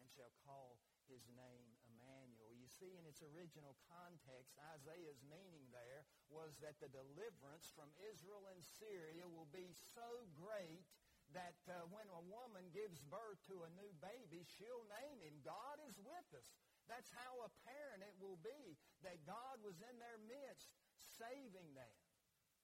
and 0.00 0.08
shall 0.10 0.32
call 0.42 0.80
his 1.06 1.22
name 1.36 1.76
Emmanuel. 1.84 2.56
You 2.56 2.66
see, 2.66 2.96
in 2.96 3.04
its 3.04 3.20
original 3.20 3.76
context, 3.86 4.56
Isaiah's 4.74 5.20
meaning 5.28 5.68
there 5.70 6.08
was 6.32 6.56
that 6.64 6.80
the 6.80 6.88
deliverance 6.88 7.68
from 7.76 7.92
Israel 8.10 8.48
and 8.48 8.64
Syria 8.64 9.28
will 9.28 9.50
be 9.52 9.76
so 9.92 10.24
great 10.32 10.88
that 11.36 11.60
uh, 11.68 11.84
when 11.88 12.08
a 12.12 12.22
woman 12.28 12.68
gives 12.72 13.00
birth 13.08 13.40
to 13.48 13.64
a 13.64 13.74
new 13.76 13.92
baby, 14.00 14.44
she'll 14.44 14.84
name 15.00 15.20
him. 15.24 15.40
God 15.44 15.80
is 15.88 15.96
with 16.00 16.28
us. 16.36 16.48
That's 16.90 17.08
how 17.14 17.46
apparent 17.46 18.04
it 18.04 18.16
will 18.20 18.40
be 18.44 18.76
that 19.06 19.22
God 19.24 19.62
was 19.64 19.80
in 19.80 19.96
their 19.96 20.20
midst, 20.28 20.72
saving 21.00 21.72
them 21.72 21.96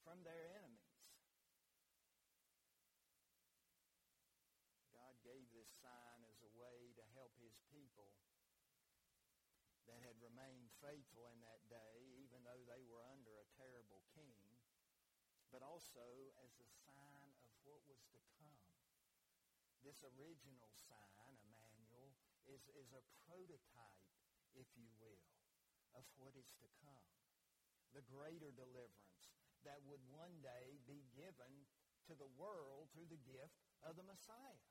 from 0.05 0.21
their 0.27 0.53
enemies. 0.59 0.89
God 4.93 5.15
gave 5.25 5.47
this 5.55 5.71
sign 5.81 6.21
as 6.29 6.39
a 6.45 6.53
way 6.59 6.93
to 6.99 7.05
help 7.17 7.33
his 7.41 7.57
people 7.73 8.11
that 9.89 9.98
had 10.09 10.17
remained 10.25 10.73
faithful 10.81 11.29
in 11.29 11.37
that 11.45 11.61
day, 11.69 12.01
even 12.25 12.41
though 12.41 12.65
they 12.65 12.81
were 12.89 13.05
under 13.13 13.37
a 13.37 13.53
terrible 13.61 14.01
king, 14.17 14.41
but 15.53 15.61
also 15.61 16.33
as 16.41 16.57
a 16.57 16.69
sign 16.89 17.29
of 17.45 17.53
what 17.69 17.85
was 17.85 18.01
to 18.17 18.21
come. 18.41 18.65
This 19.85 20.01
original 20.17 20.73
sign, 20.73 21.37
Emmanuel, 21.45 22.17
is, 22.49 22.73
is 22.73 22.97
a 22.97 23.05
prototype, 23.29 24.09
if 24.57 24.65
you 24.81 24.89
will, 24.97 25.29
of 25.93 26.09
what 26.17 26.33
is 26.41 26.57
to 26.65 26.69
come. 26.81 27.05
The 27.93 28.05
greater 28.09 28.49
deliverance 28.49 29.37
that 29.69 29.85
would 29.85 30.01
one 30.09 30.41
day 30.41 30.81
be 30.89 31.05
given 31.13 31.69
to 32.09 32.17
the 32.17 32.33
world 32.41 32.89
through 32.97 33.13
the 33.13 33.21
gift 33.29 33.61
of 33.85 34.01
the 34.01 34.09
Messiah. 34.09 34.65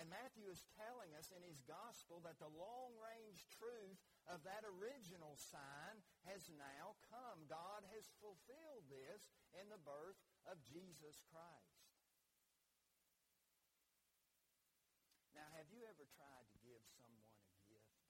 And 0.00 0.08
Matthew 0.08 0.48
is 0.48 0.64
telling 0.78 1.12
us 1.18 1.34
in 1.34 1.44
his 1.44 1.60
gospel 1.68 2.24
that 2.24 2.40
the 2.40 2.48
long-range 2.48 3.44
truth 3.52 4.00
of 4.28 4.44
that 4.44 4.62
original 4.78 5.34
sign 5.34 6.04
has 6.28 6.46
now 6.52 6.94
come. 7.08 7.48
God 7.48 7.82
has 7.96 8.12
fulfilled 8.20 8.84
this 8.92 9.24
in 9.56 9.72
the 9.72 9.80
birth 9.80 10.20
of 10.44 10.60
Jesus 10.64 11.24
Christ. 11.32 11.88
Now, 15.32 15.48
have 15.56 15.70
you 15.72 15.86
ever 15.86 16.04
tried 16.18 16.46
to 16.50 16.58
give 16.66 16.82
someone 16.98 17.30
a 17.46 17.56
gift 17.70 18.04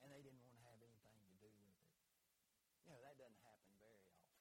and 0.00 0.08
they 0.08 0.24
didn't 0.24 0.40
want 0.40 0.56
to 0.56 0.62
have 0.64 0.80
anything 0.80 1.12
to 1.28 1.32
do 1.36 1.52
with 1.52 1.68
it? 1.76 1.92
You 2.88 2.96
know, 2.96 3.00
that 3.04 3.20
doesn't 3.20 3.44
happen 3.44 3.68
very 3.84 4.00
often. 4.00 4.40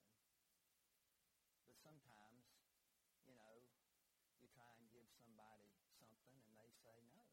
But 1.67 1.75
sometimes, 1.83 2.47
you 3.27 3.35
know, 3.35 3.59
you 4.39 4.47
try 4.55 4.71
and 4.79 4.87
give 4.87 5.03
somebody 5.19 5.67
something 5.99 6.39
and 6.47 6.55
they 6.55 6.71
say 6.79 6.95
no. 7.11 7.27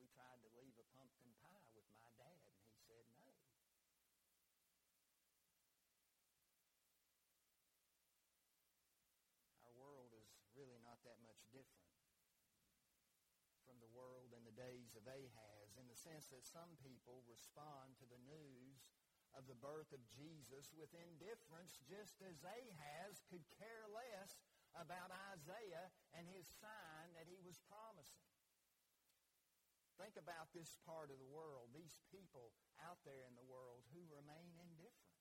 We 0.00 0.08
tried 0.22 0.38
to 0.38 0.54
leave 0.54 0.78
a 0.78 0.86
pumpkin 0.94 1.34
pie 1.42 1.66
with 1.74 1.82
my 1.98 2.06
dad 2.14 2.38
and 2.46 2.54
he 2.62 2.70
said 2.86 3.02
no. 3.18 3.26
Our 9.66 9.74
world 9.74 10.14
is 10.14 10.30
really 10.54 10.78
not 10.86 11.02
that 11.02 11.18
much 11.26 11.42
different 11.50 11.90
from 13.66 13.82
the 13.82 13.90
world 13.90 14.30
in 14.30 14.46
the 14.46 14.54
days 14.54 14.94
of 14.94 15.10
Ahaz 15.10 15.74
in 15.74 15.90
the 15.90 15.98
sense 15.98 16.30
that 16.30 16.46
some 16.46 16.78
people 16.86 17.26
respond 17.26 17.98
to 17.98 18.06
the 18.06 18.22
news 18.22 18.86
of 19.34 19.50
the 19.50 19.58
birth 19.58 19.90
of 19.90 20.06
Jesus 20.06 20.70
with 20.70 20.94
indifference 20.94 21.82
just 21.82 22.22
as 22.22 22.46
Ahaz 22.46 23.26
could 23.26 23.42
care 23.58 23.90
less 23.90 24.38
about 24.78 25.10
Isaiah 25.34 25.90
and 26.14 26.30
his 26.30 26.46
sign 26.62 27.10
that 27.18 27.26
he 27.26 27.42
was 27.42 27.58
promising. 27.66 28.41
Think 30.02 30.18
about 30.18 30.50
this 30.50 30.82
part 30.82 31.14
of 31.14 31.22
the 31.22 31.30
world, 31.30 31.70
these 31.70 31.94
people 32.10 32.50
out 32.82 32.98
there 33.06 33.22
in 33.22 33.38
the 33.38 33.46
world 33.46 33.86
who 33.94 34.02
remain 34.10 34.50
indifferent. 34.58 35.14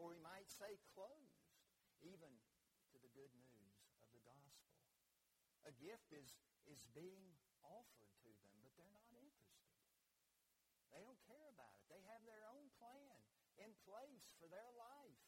Or 0.00 0.16
we 0.16 0.20
might 0.24 0.48
say 0.48 0.80
closed, 0.96 1.44
even 2.00 2.32
to 2.88 2.96
the 3.04 3.12
good 3.12 3.28
news 3.36 3.76
of 4.00 4.08
the 4.16 4.24
gospel. 4.24 4.80
A 5.68 5.76
gift 5.76 6.08
is, 6.16 6.40
is 6.64 6.88
being 6.96 7.36
offered 7.68 8.16
to 8.24 8.32
them, 8.40 8.56
but 8.64 8.72
they're 8.80 8.96
not 8.96 9.12
interested. 9.12 9.76
They 10.88 11.04
don't 11.04 11.20
care 11.28 11.52
about 11.52 11.76
it. 11.76 11.84
They 11.92 12.00
have 12.08 12.24
their 12.24 12.48
own 12.48 12.72
plan 12.80 13.20
in 13.60 13.76
place 13.84 14.32
for 14.40 14.48
their 14.48 14.72
life. 14.80 15.20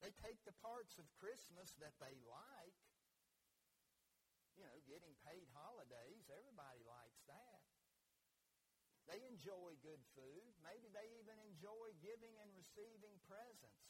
They 0.00 0.16
take 0.24 0.40
the 0.48 0.56
parts 0.64 0.96
of 0.96 1.04
Christmas 1.20 1.76
that 1.84 2.00
they 2.00 2.16
like. 2.24 2.80
They 9.10 9.18
enjoy 9.26 9.74
good 9.82 9.98
food. 10.14 10.46
Maybe 10.62 10.86
they 10.94 11.10
even 11.18 11.34
enjoy 11.50 11.90
giving 11.98 12.30
and 12.38 12.54
receiving 12.54 13.18
presents. 13.26 13.82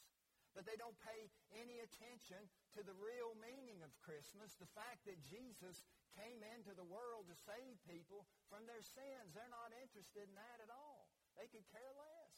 But 0.57 0.65
they 0.65 0.81
don't 0.81 0.97
pay 1.05 1.29
any 1.55 1.79
attention 1.85 2.41
to 2.75 2.81
the 2.83 2.97
real 2.97 3.37
meaning 3.39 3.85
of 3.85 3.93
Christmas, 4.01 4.57
the 4.57 4.73
fact 4.73 5.05
that 5.07 5.21
Jesus 5.23 5.85
came 6.17 6.41
into 6.57 6.73
the 6.75 6.89
world 6.89 7.29
to 7.29 7.37
save 7.47 7.79
people 7.87 8.27
from 8.49 8.65
their 8.67 8.83
sins. 8.83 9.31
They're 9.37 9.53
not 9.53 9.77
interested 9.77 10.27
in 10.27 10.35
that 10.35 10.59
at 10.65 10.73
all. 10.73 11.07
They 11.39 11.47
could 11.53 11.69
care 11.71 11.93
less. 11.95 12.35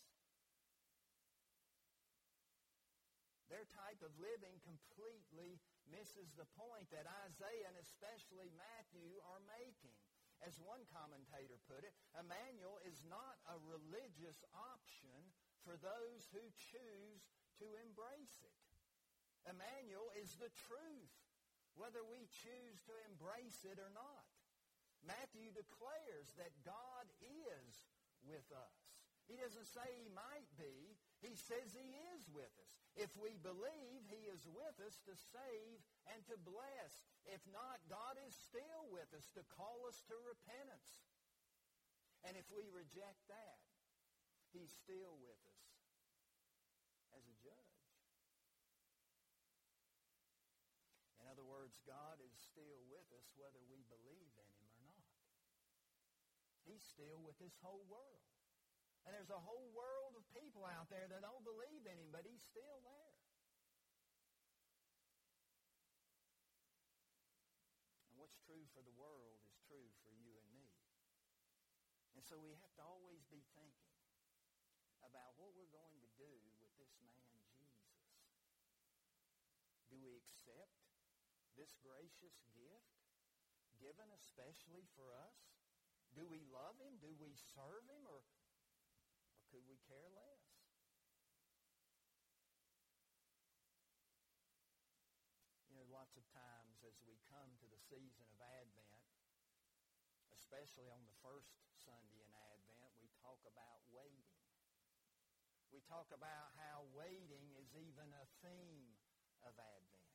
Their 3.48 3.64
type 3.78 4.00
of 4.02 4.12
living 4.18 4.58
completely 4.64 5.60
misses 5.86 6.32
the 6.36 6.48
point 6.56 6.88
that 6.90 7.04
Isaiah 7.30 7.68
and 7.68 7.78
especially 7.80 8.48
Matthew 8.56 9.20
are 9.28 9.40
making. 9.60 9.96
As 10.42 10.58
one 10.58 10.82
commentator 10.90 11.54
put 11.70 11.86
it, 11.86 11.94
Emmanuel 12.18 12.82
is 12.82 12.98
not 13.06 13.38
a 13.46 13.56
religious 13.62 14.42
option 14.52 15.14
for 15.62 15.78
those 15.78 16.26
who 16.34 16.42
choose 16.58 17.22
to 17.62 17.66
embrace 17.86 18.42
it. 18.42 18.58
Emmanuel 19.46 20.10
is 20.18 20.34
the 20.42 20.50
truth, 20.66 21.14
whether 21.78 22.02
we 22.02 22.26
choose 22.30 22.82
to 22.90 22.94
embrace 23.06 23.62
it 23.62 23.78
or 23.78 23.90
not. 23.94 24.26
Matthew 25.06 25.50
declares 25.50 26.30
that 26.38 26.54
God 26.62 27.06
is 27.22 27.86
with 28.22 28.46
us. 28.54 28.78
He 29.26 29.38
doesn't 29.38 29.66
say 29.70 29.86
he 29.98 30.10
might 30.10 30.46
be. 30.58 30.98
He 31.22 31.38
says 31.38 31.70
he 31.70 31.94
is 32.18 32.26
with 32.34 32.50
us. 32.58 32.74
If 32.98 33.14
we 33.14 33.38
believe, 33.38 34.02
he 34.10 34.26
is 34.26 34.42
with 34.50 34.74
us 34.82 34.98
to 35.06 35.14
save 35.14 35.78
and 36.10 36.18
to 36.26 36.34
bless. 36.42 37.06
If 37.30 37.40
not, 37.54 37.78
God 37.86 38.18
is 38.26 38.34
still 38.34 38.90
with 38.90 39.06
us 39.14 39.30
to 39.38 39.46
call 39.54 39.86
us 39.86 40.02
to 40.10 40.18
repentance. 40.26 41.06
And 42.26 42.34
if 42.34 42.50
we 42.50 42.66
reject 42.74 43.22
that, 43.30 43.62
he's 44.50 44.74
still 44.74 45.14
with 45.22 45.38
us 45.46 45.62
as 47.14 47.22
a 47.22 47.36
judge. 47.38 47.78
In 51.22 51.30
other 51.30 51.46
words, 51.46 51.78
God 51.86 52.18
is 52.18 52.34
still 52.34 52.82
with 52.90 53.06
us 53.14 53.30
whether 53.38 53.62
we 53.70 53.86
believe 53.86 54.34
in 54.42 54.48
him 54.58 54.68
or 54.74 54.82
not. 54.90 55.06
He's 56.66 56.82
still 56.82 57.22
with 57.22 57.38
this 57.38 57.54
whole 57.62 57.86
world. 57.86 58.31
And 59.02 59.10
there's 59.10 59.34
a 59.34 59.42
whole 59.42 59.66
world 59.74 60.14
of 60.14 60.22
people 60.30 60.62
out 60.62 60.86
there 60.86 61.10
that 61.10 61.26
don't 61.26 61.42
believe 61.42 61.82
in 61.90 61.98
him, 61.98 62.14
but 62.14 62.22
he's 62.22 62.42
still 62.42 62.78
there. 62.86 63.14
And 68.06 68.14
what's 68.14 68.38
true 68.46 68.62
for 68.70 68.82
the 68.86 68.94
world 68.94 69.42
is 69.42 69.58
true 69.66 69.90
for 70.06 70.14
you 70.14 70.38
and 70.38 70.46
me. 70.54 70.70
And 72.14 72.22
so 72.22 72.38
we 72.38 72.54
have 72.62 72.70
to 72.78 72.84
always 72.86 73.26
be 73.26 73.42
thinking 73.58 73.98
about 75.02 75.34
what 75.34 75.50
we're 75.58 75.74
going 75.74 75.98
to 75.98 76.10
do 76.14 76.30
with 76.62 76.70
this 76.78 76.94
man, 77.02 77.26
Jesus. 77.58 77.98
Do 79.90 79.98
we 79.98 80.14
accept 80.14 80.78
this 81.58 81.74
gracious 81.82 82.38
gift 82.54 83.02
given 83.82 84.06
especially 84.14 84.86
for 84.94 85.10
us? 85.18 85.34
Do 86.14 86.22
we 86.30 86.46
love 86.46 86.78
him? 86.78 87.02
Do 87.02 87.10
we 87.18 87.34
serve 87.34 87.82
him? 87.90 88.06
Or 88.06 88.22
could 89.52 89.68
we 89.68 89.76
care 89.84 90.08
less? 90.16 90.40
You 95.68 95.76
know, 95.76 95.84
lots 95.92 96.16
of 96.16 96.24
times 96.32 96.80
as 96.88 96.96
we 97.04 97.20
come 97.28 97.52
to 97.60 97.68
the 97.68 97.76
season 97.76 98.24
of 98.32 98.40
Advent, 98.40 98.96
especially 100.32 100.88
on 100.88 101.04
the 101.04 101.12
first 101.20 101.52
Sunday 101.84 102.24
in 102.24 102.32
Advent, 102.32 102.96
we 102.96 103.12
talk 103.20 103.44
about 103.44 103.84
waiting. 103.92 104.32
We 105.68 105.84
talk 105.84 106.08
about 106.16 106.56
how 106.56 106.88
waiting 106.96 107.52
is 107.60 107.76
even 107.76 108.08
a 108.16 108.24
theme 108.40 108.96
of 109.44 109.52
Advent. 109.60 110.08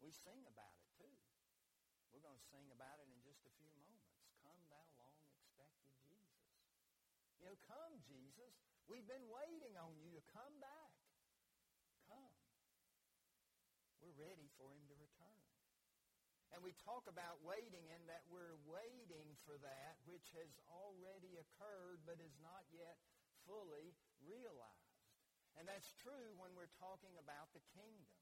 We 0.00 0.16
sing 0.16 0.48
about 0.48 0.80
it 0.80 0.88
too. 0.96 1.12
We're 2.08 2.24
going 2.24 2.40
to 2.40 2.48
sing 2.48 2.72
about 2.72 3.04
it 3.04 3.08
in 3.12 3.20
just 3.20 3.44
a 3.44 3.52
few 3.60 3.68
moments. 3.76 4.16
Come 4.40 4.64
thou 4.72 4.88
long 4.96 5.20
expected 5.28 5.92
Jesus. 6.00 6.19
You 7.40 7.48
know, 7.48 7.56
come, 7.64 7.96
Jesus. 8.04 8.52
We've 8.84 9.08
been 9.08 9.24
waiting 9.32 9.72
on 9.80 9.96
you 9.96 10.12
to 10.12 10.22
come 10.36 10.52
back. 10.60 10.92
Come. 12.12 12.36
We're 14.04 14.16
ready 14.20 14.52
for 14.60 14.68
him 14.68 14.84
to 14.92 14.96
return. 15.00 15.44
And 16.52 16.60
we 16.60 16.76
talk 16.84 17.08
about 17.08 17.40
waiting 17.40 17.88
in 17.88 18.02
that 18.12 18.28
we're 18.28 18.60
waiting 18.68 19.38
for 19.48 19.56
that 19.64 19.96
which 20.04 20.28
has 20.36 20.52
already 20.68 21.40
occurred 21.40 22.04
but 22.04 22.20
is 22.20 22.36
not 22.44 22.68
yet 22.68 23.00
fully 23.48 23.96
realized. 24.20 25.00
And 25.56 25.64
that's 25.64 25.96
true 25.96 26.36
when 26.36 26.52
we're 26.52 26.72
talking 26.76 27.16
about 27.16 27.56
the 27.56 27.64
kingdom. 27.72 28.20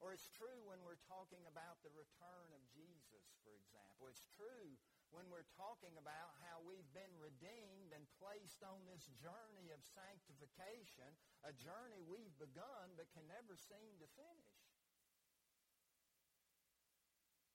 Or 0.00 0.16
it's 0.16 0.32
true 0.32 0.64
when 0.64 0.80
we're 0.86 1.00
talking 1.04 1.44
about 1.44 1.84
the 1.84 1.92
return 1.92 2.48
of 2.56 2.62
Jesus, 2.72 3.24
for 3.44 3.52
example. 3.52 4.08
It's 4.08 4.24
true 4.32 4.78
when 5.14 5.30
we're 5.30 5.46
talking 5.54 5.94
about 5.94 6.34
how 6.42 6.58
we've 6.66 6.90
been 6.90 7.14
redeemed 7.22 7.94
and 7.94 8.02
placed 8.18 8.66
on 8.66 8.82
this 8.90 9.06
journey 9.22 9.70
of 9.70 9.78
sanctification, 9.86 11.06
a 11.46 11.54
journey 11.54 12.02
we've 12.02 12.34
begun 12.34 12.98
but 12.98 13.06
can 13.14 13.22
never 13.30 13.54
seem 13.54 13.94
to 14.02 14.10
finish. 14.18 14.50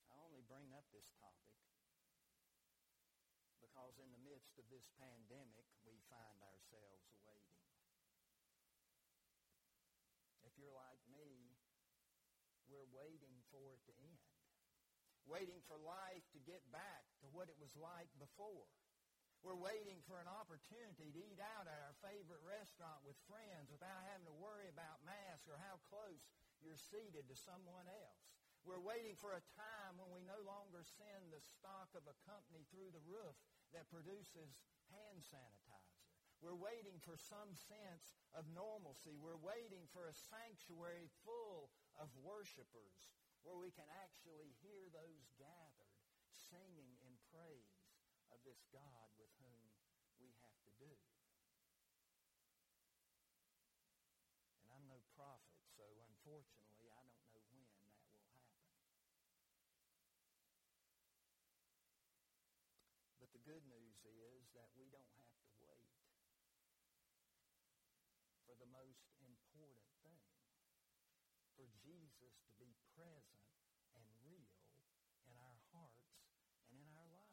I 0.08 0.16
only 0.24 0.40
bring 0.48 0.72
up 0.72 0.88
this 0.96 1.12
topic 1.20 1.60
because 3.60 4.00
in 4.00 4.08
the 4.16 4.24
midst 4.24 4.56
of 4.56 4.64
this 4.72 4.88
pandemic, 4.96 5.68
we 5.84 6.00
find 6.08 6.40
ourselves 6.40 7.12
waiting. 7.28 7.60
If 10.48 10.56
you're 10.56 10.72
like 10.72 11.04
me, 11.12 11.60
we're 12.72 12.88
waiting 12.96 13.44
for 13.52 13.76
it 13.76 13.84
to 13.92 13.94
end 14.00 14.16
waiting 15.30 15.62
for 15.70 15.78
life 15.86 16.26
to 16.34 16.42
get 16.42 16.66
back 16.74 17.09
what 17.32 17.52
it 17.52 17.58
was 17.58 17.74
like 17.78 18.10
before. 18.18 18.68
We're 19.40 19.56
waiting 19.56 20.04
for 20.04 20.20
an 20.20 20.28
opportunity 20.28 21.16
to 21.16 21.22
eat 21.24 21.40
out 21.40 21.64
at 21.64 21.80
our 21.80 21.96
favorite 22.04 22.44
restaurant 22.44 23.08
with 23.08 23.16
friends 23.24 23.72
without 23.72 24.04
having 24.12 24.28
to 24.28 24.36
worry 24.36 24.68
about 24.68 25.00
masks 25.08 25.48
or 25.48 25.56
how 25.64 25.80
close 25.88 26.20
you're 26.60 26.80
seated 26.92 27.24
to 27.32 27.36
someone 27.40 27.88
else. 27.88 28.28
We're 28.68 28.84
waiting 28.84 29.16
for 29.16 29.32
a 29.32 29.48
time 29.56 29.96
when 29.96 30.12
we 30.12 30.28
no 30.28 30.36
longer 30.44 30.84
send 30.84 31.32
the 31.32 31.40
stock 31.40 31.88
of 31.96 32.04
a 32.04 32.20
company 32.28 32.68
through 32.68 32.92
the 32.92 33.06
roof 33.08 33.40
that 33.72 33.88
produces 33.88 34.60
hand 34.92 35.24
sanitizer. 35.24 36.04
We're 36.44 36.60
waiting 36.60 37.00
for 37.00 37.16
some 37.16 37.56
sense 37.56 38.16
of 38.36 38.48
normalcy. 38.52 39.16
We're 39.16 39.40
waiting 39.40 39.88
for 39.96 40.08
a 40.08 40.20
sanctuary 40.32 41.08
full 41.24 41.72
of 41.96 42.12
worshipers 42.20 43.12
where 43.48 43.56
we 43.56 43.72
can 43.72 43.88
actually 44.04 44.52
hear 44.60 44.92
those 44.92 45.32
gathered 45.40 45.96
singing 46.52 46.99
this 48.50 48.66
God 48.74 49.14
with 49.22 49.30
whom 49.46 49.62
we 50.18 50.34
have 50.42 50.58
to 50.66 50.74
do. 50.82 50.90
And 54.66 54.74
I'm 54.74 54.90
no 54.90 55.06
prophet, 55.14 55.62
so 55.78 55.86
unfortunately 55.86 56.90
I 56.90 57.06
don't 57.06 57.30
know 57.30 57.46
when 57.46 57.62
that 57.62 57.78
will 57.86 57.94
happen. 58.10 58.50
But 63.22 63.30
the 63.38 63.46
good 63.46 63.62
news 63.70 64.02
is 64.02 64.50
that 64.58 64.74
we 64.74 64.90
don't 64.90 65.14
have 65.22 65.38
to 65.46 65.54
wait 65.62 65.94
for 68.50 68.58
the 68.58 68.66
most 68.74 69.14
important 69.22 69.94
thing 70.02 70.26
for 71.54 71.70
Jesus 71.86 72.34
to 72.50 72.52
be 72.58 72.74
present 72.98 73.46
and 73.94 74.10
real 74.26 74.58
in 75.30 75.38
our 75.38 75.62
hearts 75.70 76.18
and 76.74 76.82
in 76.82 76.90
our 76.98 77.06
lives. 77.14 77.30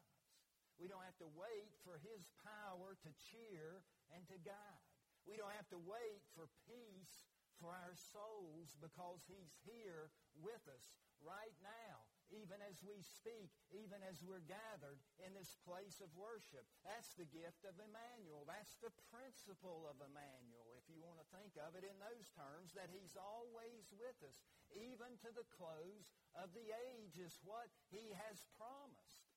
We 0.87 0.95
don't 0.95 1.03
have 1.03 1.19
to 1.19 1.27
wait 1.35 1.75
for 1.83 1.99
his 1.99 2.31
power 2.47 2.95
to 2.95 3.11
cheer 3.19 3.83
and 4.15 4.23
to 4.31 4.39
guide. 4.39 4.87
We 5.27 5.35
don't 5.35 5.51
have 5.59 5.67
to 5.75 5.81
wait 5.83 6.23
for 6.31 6.47
peace 6.63 7.27
for 7.59 7.75
our 7.75 7.91
souls 8.15 8.71
because 8.79 9.27
he's 9.27 9.51
here 9.67 10.15
with 10.39 10.63
us 10.71 10.95
right 11.19 11.59
now 11.59 12.07
even 12.31 12.59
as 12.67 12.83
we 12.83 12.99
speak, 12.99 13.51
even 13.71 14.03
as 14.03 14.19
we're 14.19 14.43
gathered 14.43 14.99
in 15.23 15.31
this 15.31 15.55
place 15.63 16.03
of 16.03 16.11
worship. 16.11 16.67
That's 16.83 17.15
the 17.15 17.27
gift 17.27 17.63
of 17.63 17.75
Emmanuel. 17.79 18.43
That's 18.43 18.75
the 18.83 18.91
principle 19.07 19.87
of 19.87 19.95
Emmanuel, 20.03 20.75
if 20.75 20.87
you 20.91 20.99
want 20.99 21.23
to 21.23 21.27
think 21.31 21.55
of 21.55 21.75
it 21.79 21.87
in 21.87 21.95
those 22.03 22.27
terms, 22.35 22.75
that 22.75 22.91
he's 22.91 23.15
always 23.15 23.87
with 23.95 24.19
us, 24.27 24.43
even 24.75 25.15
to 25.23 25.31
the 25.31 25.47
close 25.55 26.11
of 26.35 26.51
the 26.51 26.67
age 26.91 27.15
is 27.15 27.39
what 27.47 27.71
he 27.87 28.11
has 28.27 28.43
promised 28.59 29.31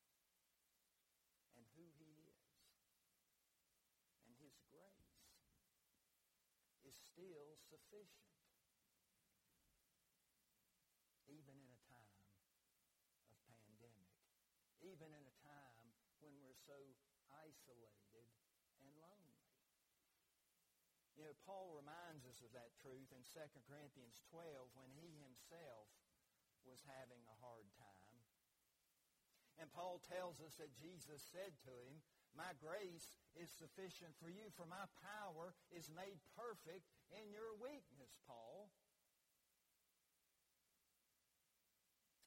and 1.54 1.66
who 1.78 1.86
he 2.02 2.10
is. 2.26 2.42
And 4.26 4.34
his 4.42 4.58
grace 4.66 5.14
is 6.90 6.98
still 6.98 7.54
sufficient. 7.70 8.34
Even 11.30 11.54
in 11.54 11.70
a 11.70 11.82
time 11.86 12.26
of 13.30 13.38
pandemic, 13.46 14.10
even 14.82 15.14
in 15.14 15.22
a 15.22 15.36
time 15.46 15.86
when 16.18 16.34
we're 16.42 16.58
so 16.66 16.74
isolated 17.30 18.26
and 18.82 18.90
lonely. 18.98 19.46
You 21.14 21.30
know, 21.30 21.36
Paul 21.46 21.70
reminds 21.78 22.26
us 22.26 22.42
of 22.42 22.50
that 22.58 22.74
truth 22.82 23.14
in 23.14 23.22
2 23.22 23.38
Corinthians 23.70 24.18
12 24.34 24.74
when 24.74 24.90
he 24.90 25.22
himself 25.22 25.86
was 26.66 26.82
having 26.82 27.22
a 27.30 27.38
hard 27.38 27.70
time. 27.78 28.18
And 29.62 29.70
Paul 29.70 30.02
tells 30.02 30.42
us 30.42 30.58
that 30.58 30.74
Jesus 30.74 31.22
said 31.30 31.54
to 31.68 31.72
him, 31.86 32.02
My 32.36 32.54
grace 32.62 33.18
is 33.34 33.50
sufficient 33.50 34.14
for 34.22 34.30
you, 34.30 34.48
for 34.54 34.66
my 34.66 34.86
power 35.02 35.52
is 35.74 35.90
made 35.90 36.18
perfect 36.38 36.86
in 37.10 37.26
your 37.34 37.52
weakness, 37.58 38.18
Paul. 38.26 38.70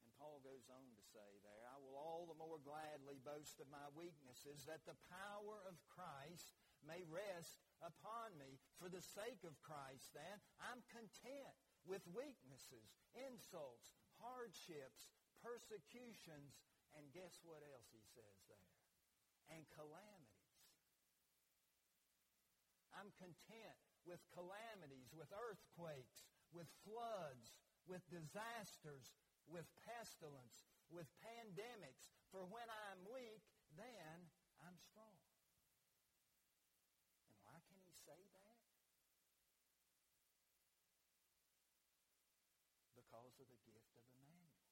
And 0.04 0.12
Paul 0.20 0.44
goes 0.44 0.68
on 0.68 0.92
to 0.96 1.04
say 1.16 1.39
there, 1.42 1.66
I 1.72 1.80
will 1.80 1.96
all 1.96 2.28
the 2.28 2.39
more 2.39 2.60
gladly 2.60 3.20
boast 3.24 3.63
of 3.63 3.72
my 3.72 3.88
weaknesses, 3.96 4.68
that 4.68 4.84
the 4.84 5.00
power 5.08 5.63
of 5.63 5.80
Christ 5.88 6.52
may 6.84 7.04
rest 7.08 7.63
upon 7.80 8.36
me. 8.36 8.60
For 8.80 8.92
the 8.92 9.04
sake 9.04 9.48
of 9.48 9.56
Christ, 9.63 10.12
then, 10.12 10.36
I'm 10.60 10.84
content 10.92 11.56
with 11.88 12.04
weaknesses, 12.12 12.92
insults, 13.16 13.96
hardships, 14.20 15.16
persecutions, 15.39 16.60
and 16.96 17.08
guess 17.16 17.39
what 17.44 17.63
else 17.72 17.88
he 17.92 18.04
says 18.04 18.39
there? 18.52 18.73
And 19.49 19.65
calamities. 19.75 20.34
I'm 22.93 23.10
content 23.17 23.77
with 24.06 24.21
calamities, 24.32 25.10
with 25.15 25.32
earthquakes, 25.34 26.23
with 26.53 26.69
floods, 26.86 27.58
with 27.89 28.03
disasters, 28.08 29.17
with 29.49 29.65
pestilence, 29.84 30.69
with 30.93 31.10
pandemics. 31.19 32.13
For 32.29 32.45
when 32.45 32.67
I'm 32.69 33.01
weak, 33.10 33.43
then 33.75 34.29
I'm 34.62 34.77
strong. 34.77 35.17
And 37.27 37.36
why 37.43 37.58
can 37.65 37.77
he 37.82 37.91
say 38.06 38.19
that? 38.38 38.62
Because 42.93 43.36
of 43.41 43.47
the 43.49 43.62
gift 43.65 43.93
of 43.97 44.06
Emmanuel. 44.21 44.69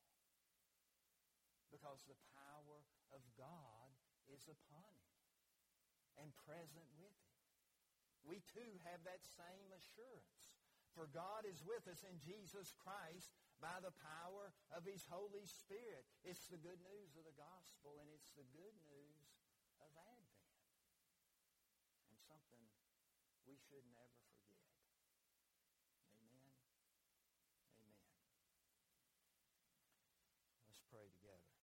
Because 1.74 2.06
the 2.06 2.20
power 2.38 2.86
of 3.12 3.22
God 3.34 3.81
is 4.34 4.48
upon 4.48 4.92
him 4.96 5.22
and 6.24 6.44
present 6.48 6.88
with 7.00 7.16
him. 7.16 7.40
We 8.26 8.44
too 8.54 8.72
have 8.86 9.02
that 9.04 9.24
same 9.26 9.70
assurance. 9.74 10.56
For 10.94 11.08
God 11.10 11.48
is 11.48 11.64
with 11.64 11.88
us 11.88 12.04
in 12.04 12.20
Jesus 12.20 12.76
Christ 12.76 13.32
by 13.64 13.80
the 13.80 13.96
power 14.04 14.52
of 14.76 14.84
his 14.84 15.08
Holy 15.08 15.48
Spirit. 15.48 16.04
It's 16.28 16.52
the 16.52 16.60
good 16.60 16.80
news 16.84 17.16
of 17.16 17.24
the 17.24 17.38
gospel, 17.40 17.96
and 18.04 18.12
it's 18.12 18.36
the 18.36 18.48
good 18.52 18.76
news 18.92 19.24
of 19.80 19.88
Advent. 19.96 20.52
And 22.12 22.16
something 22.28 22.64
we 23.48 23.56
should 23.56 23.88
never 23.96 24.11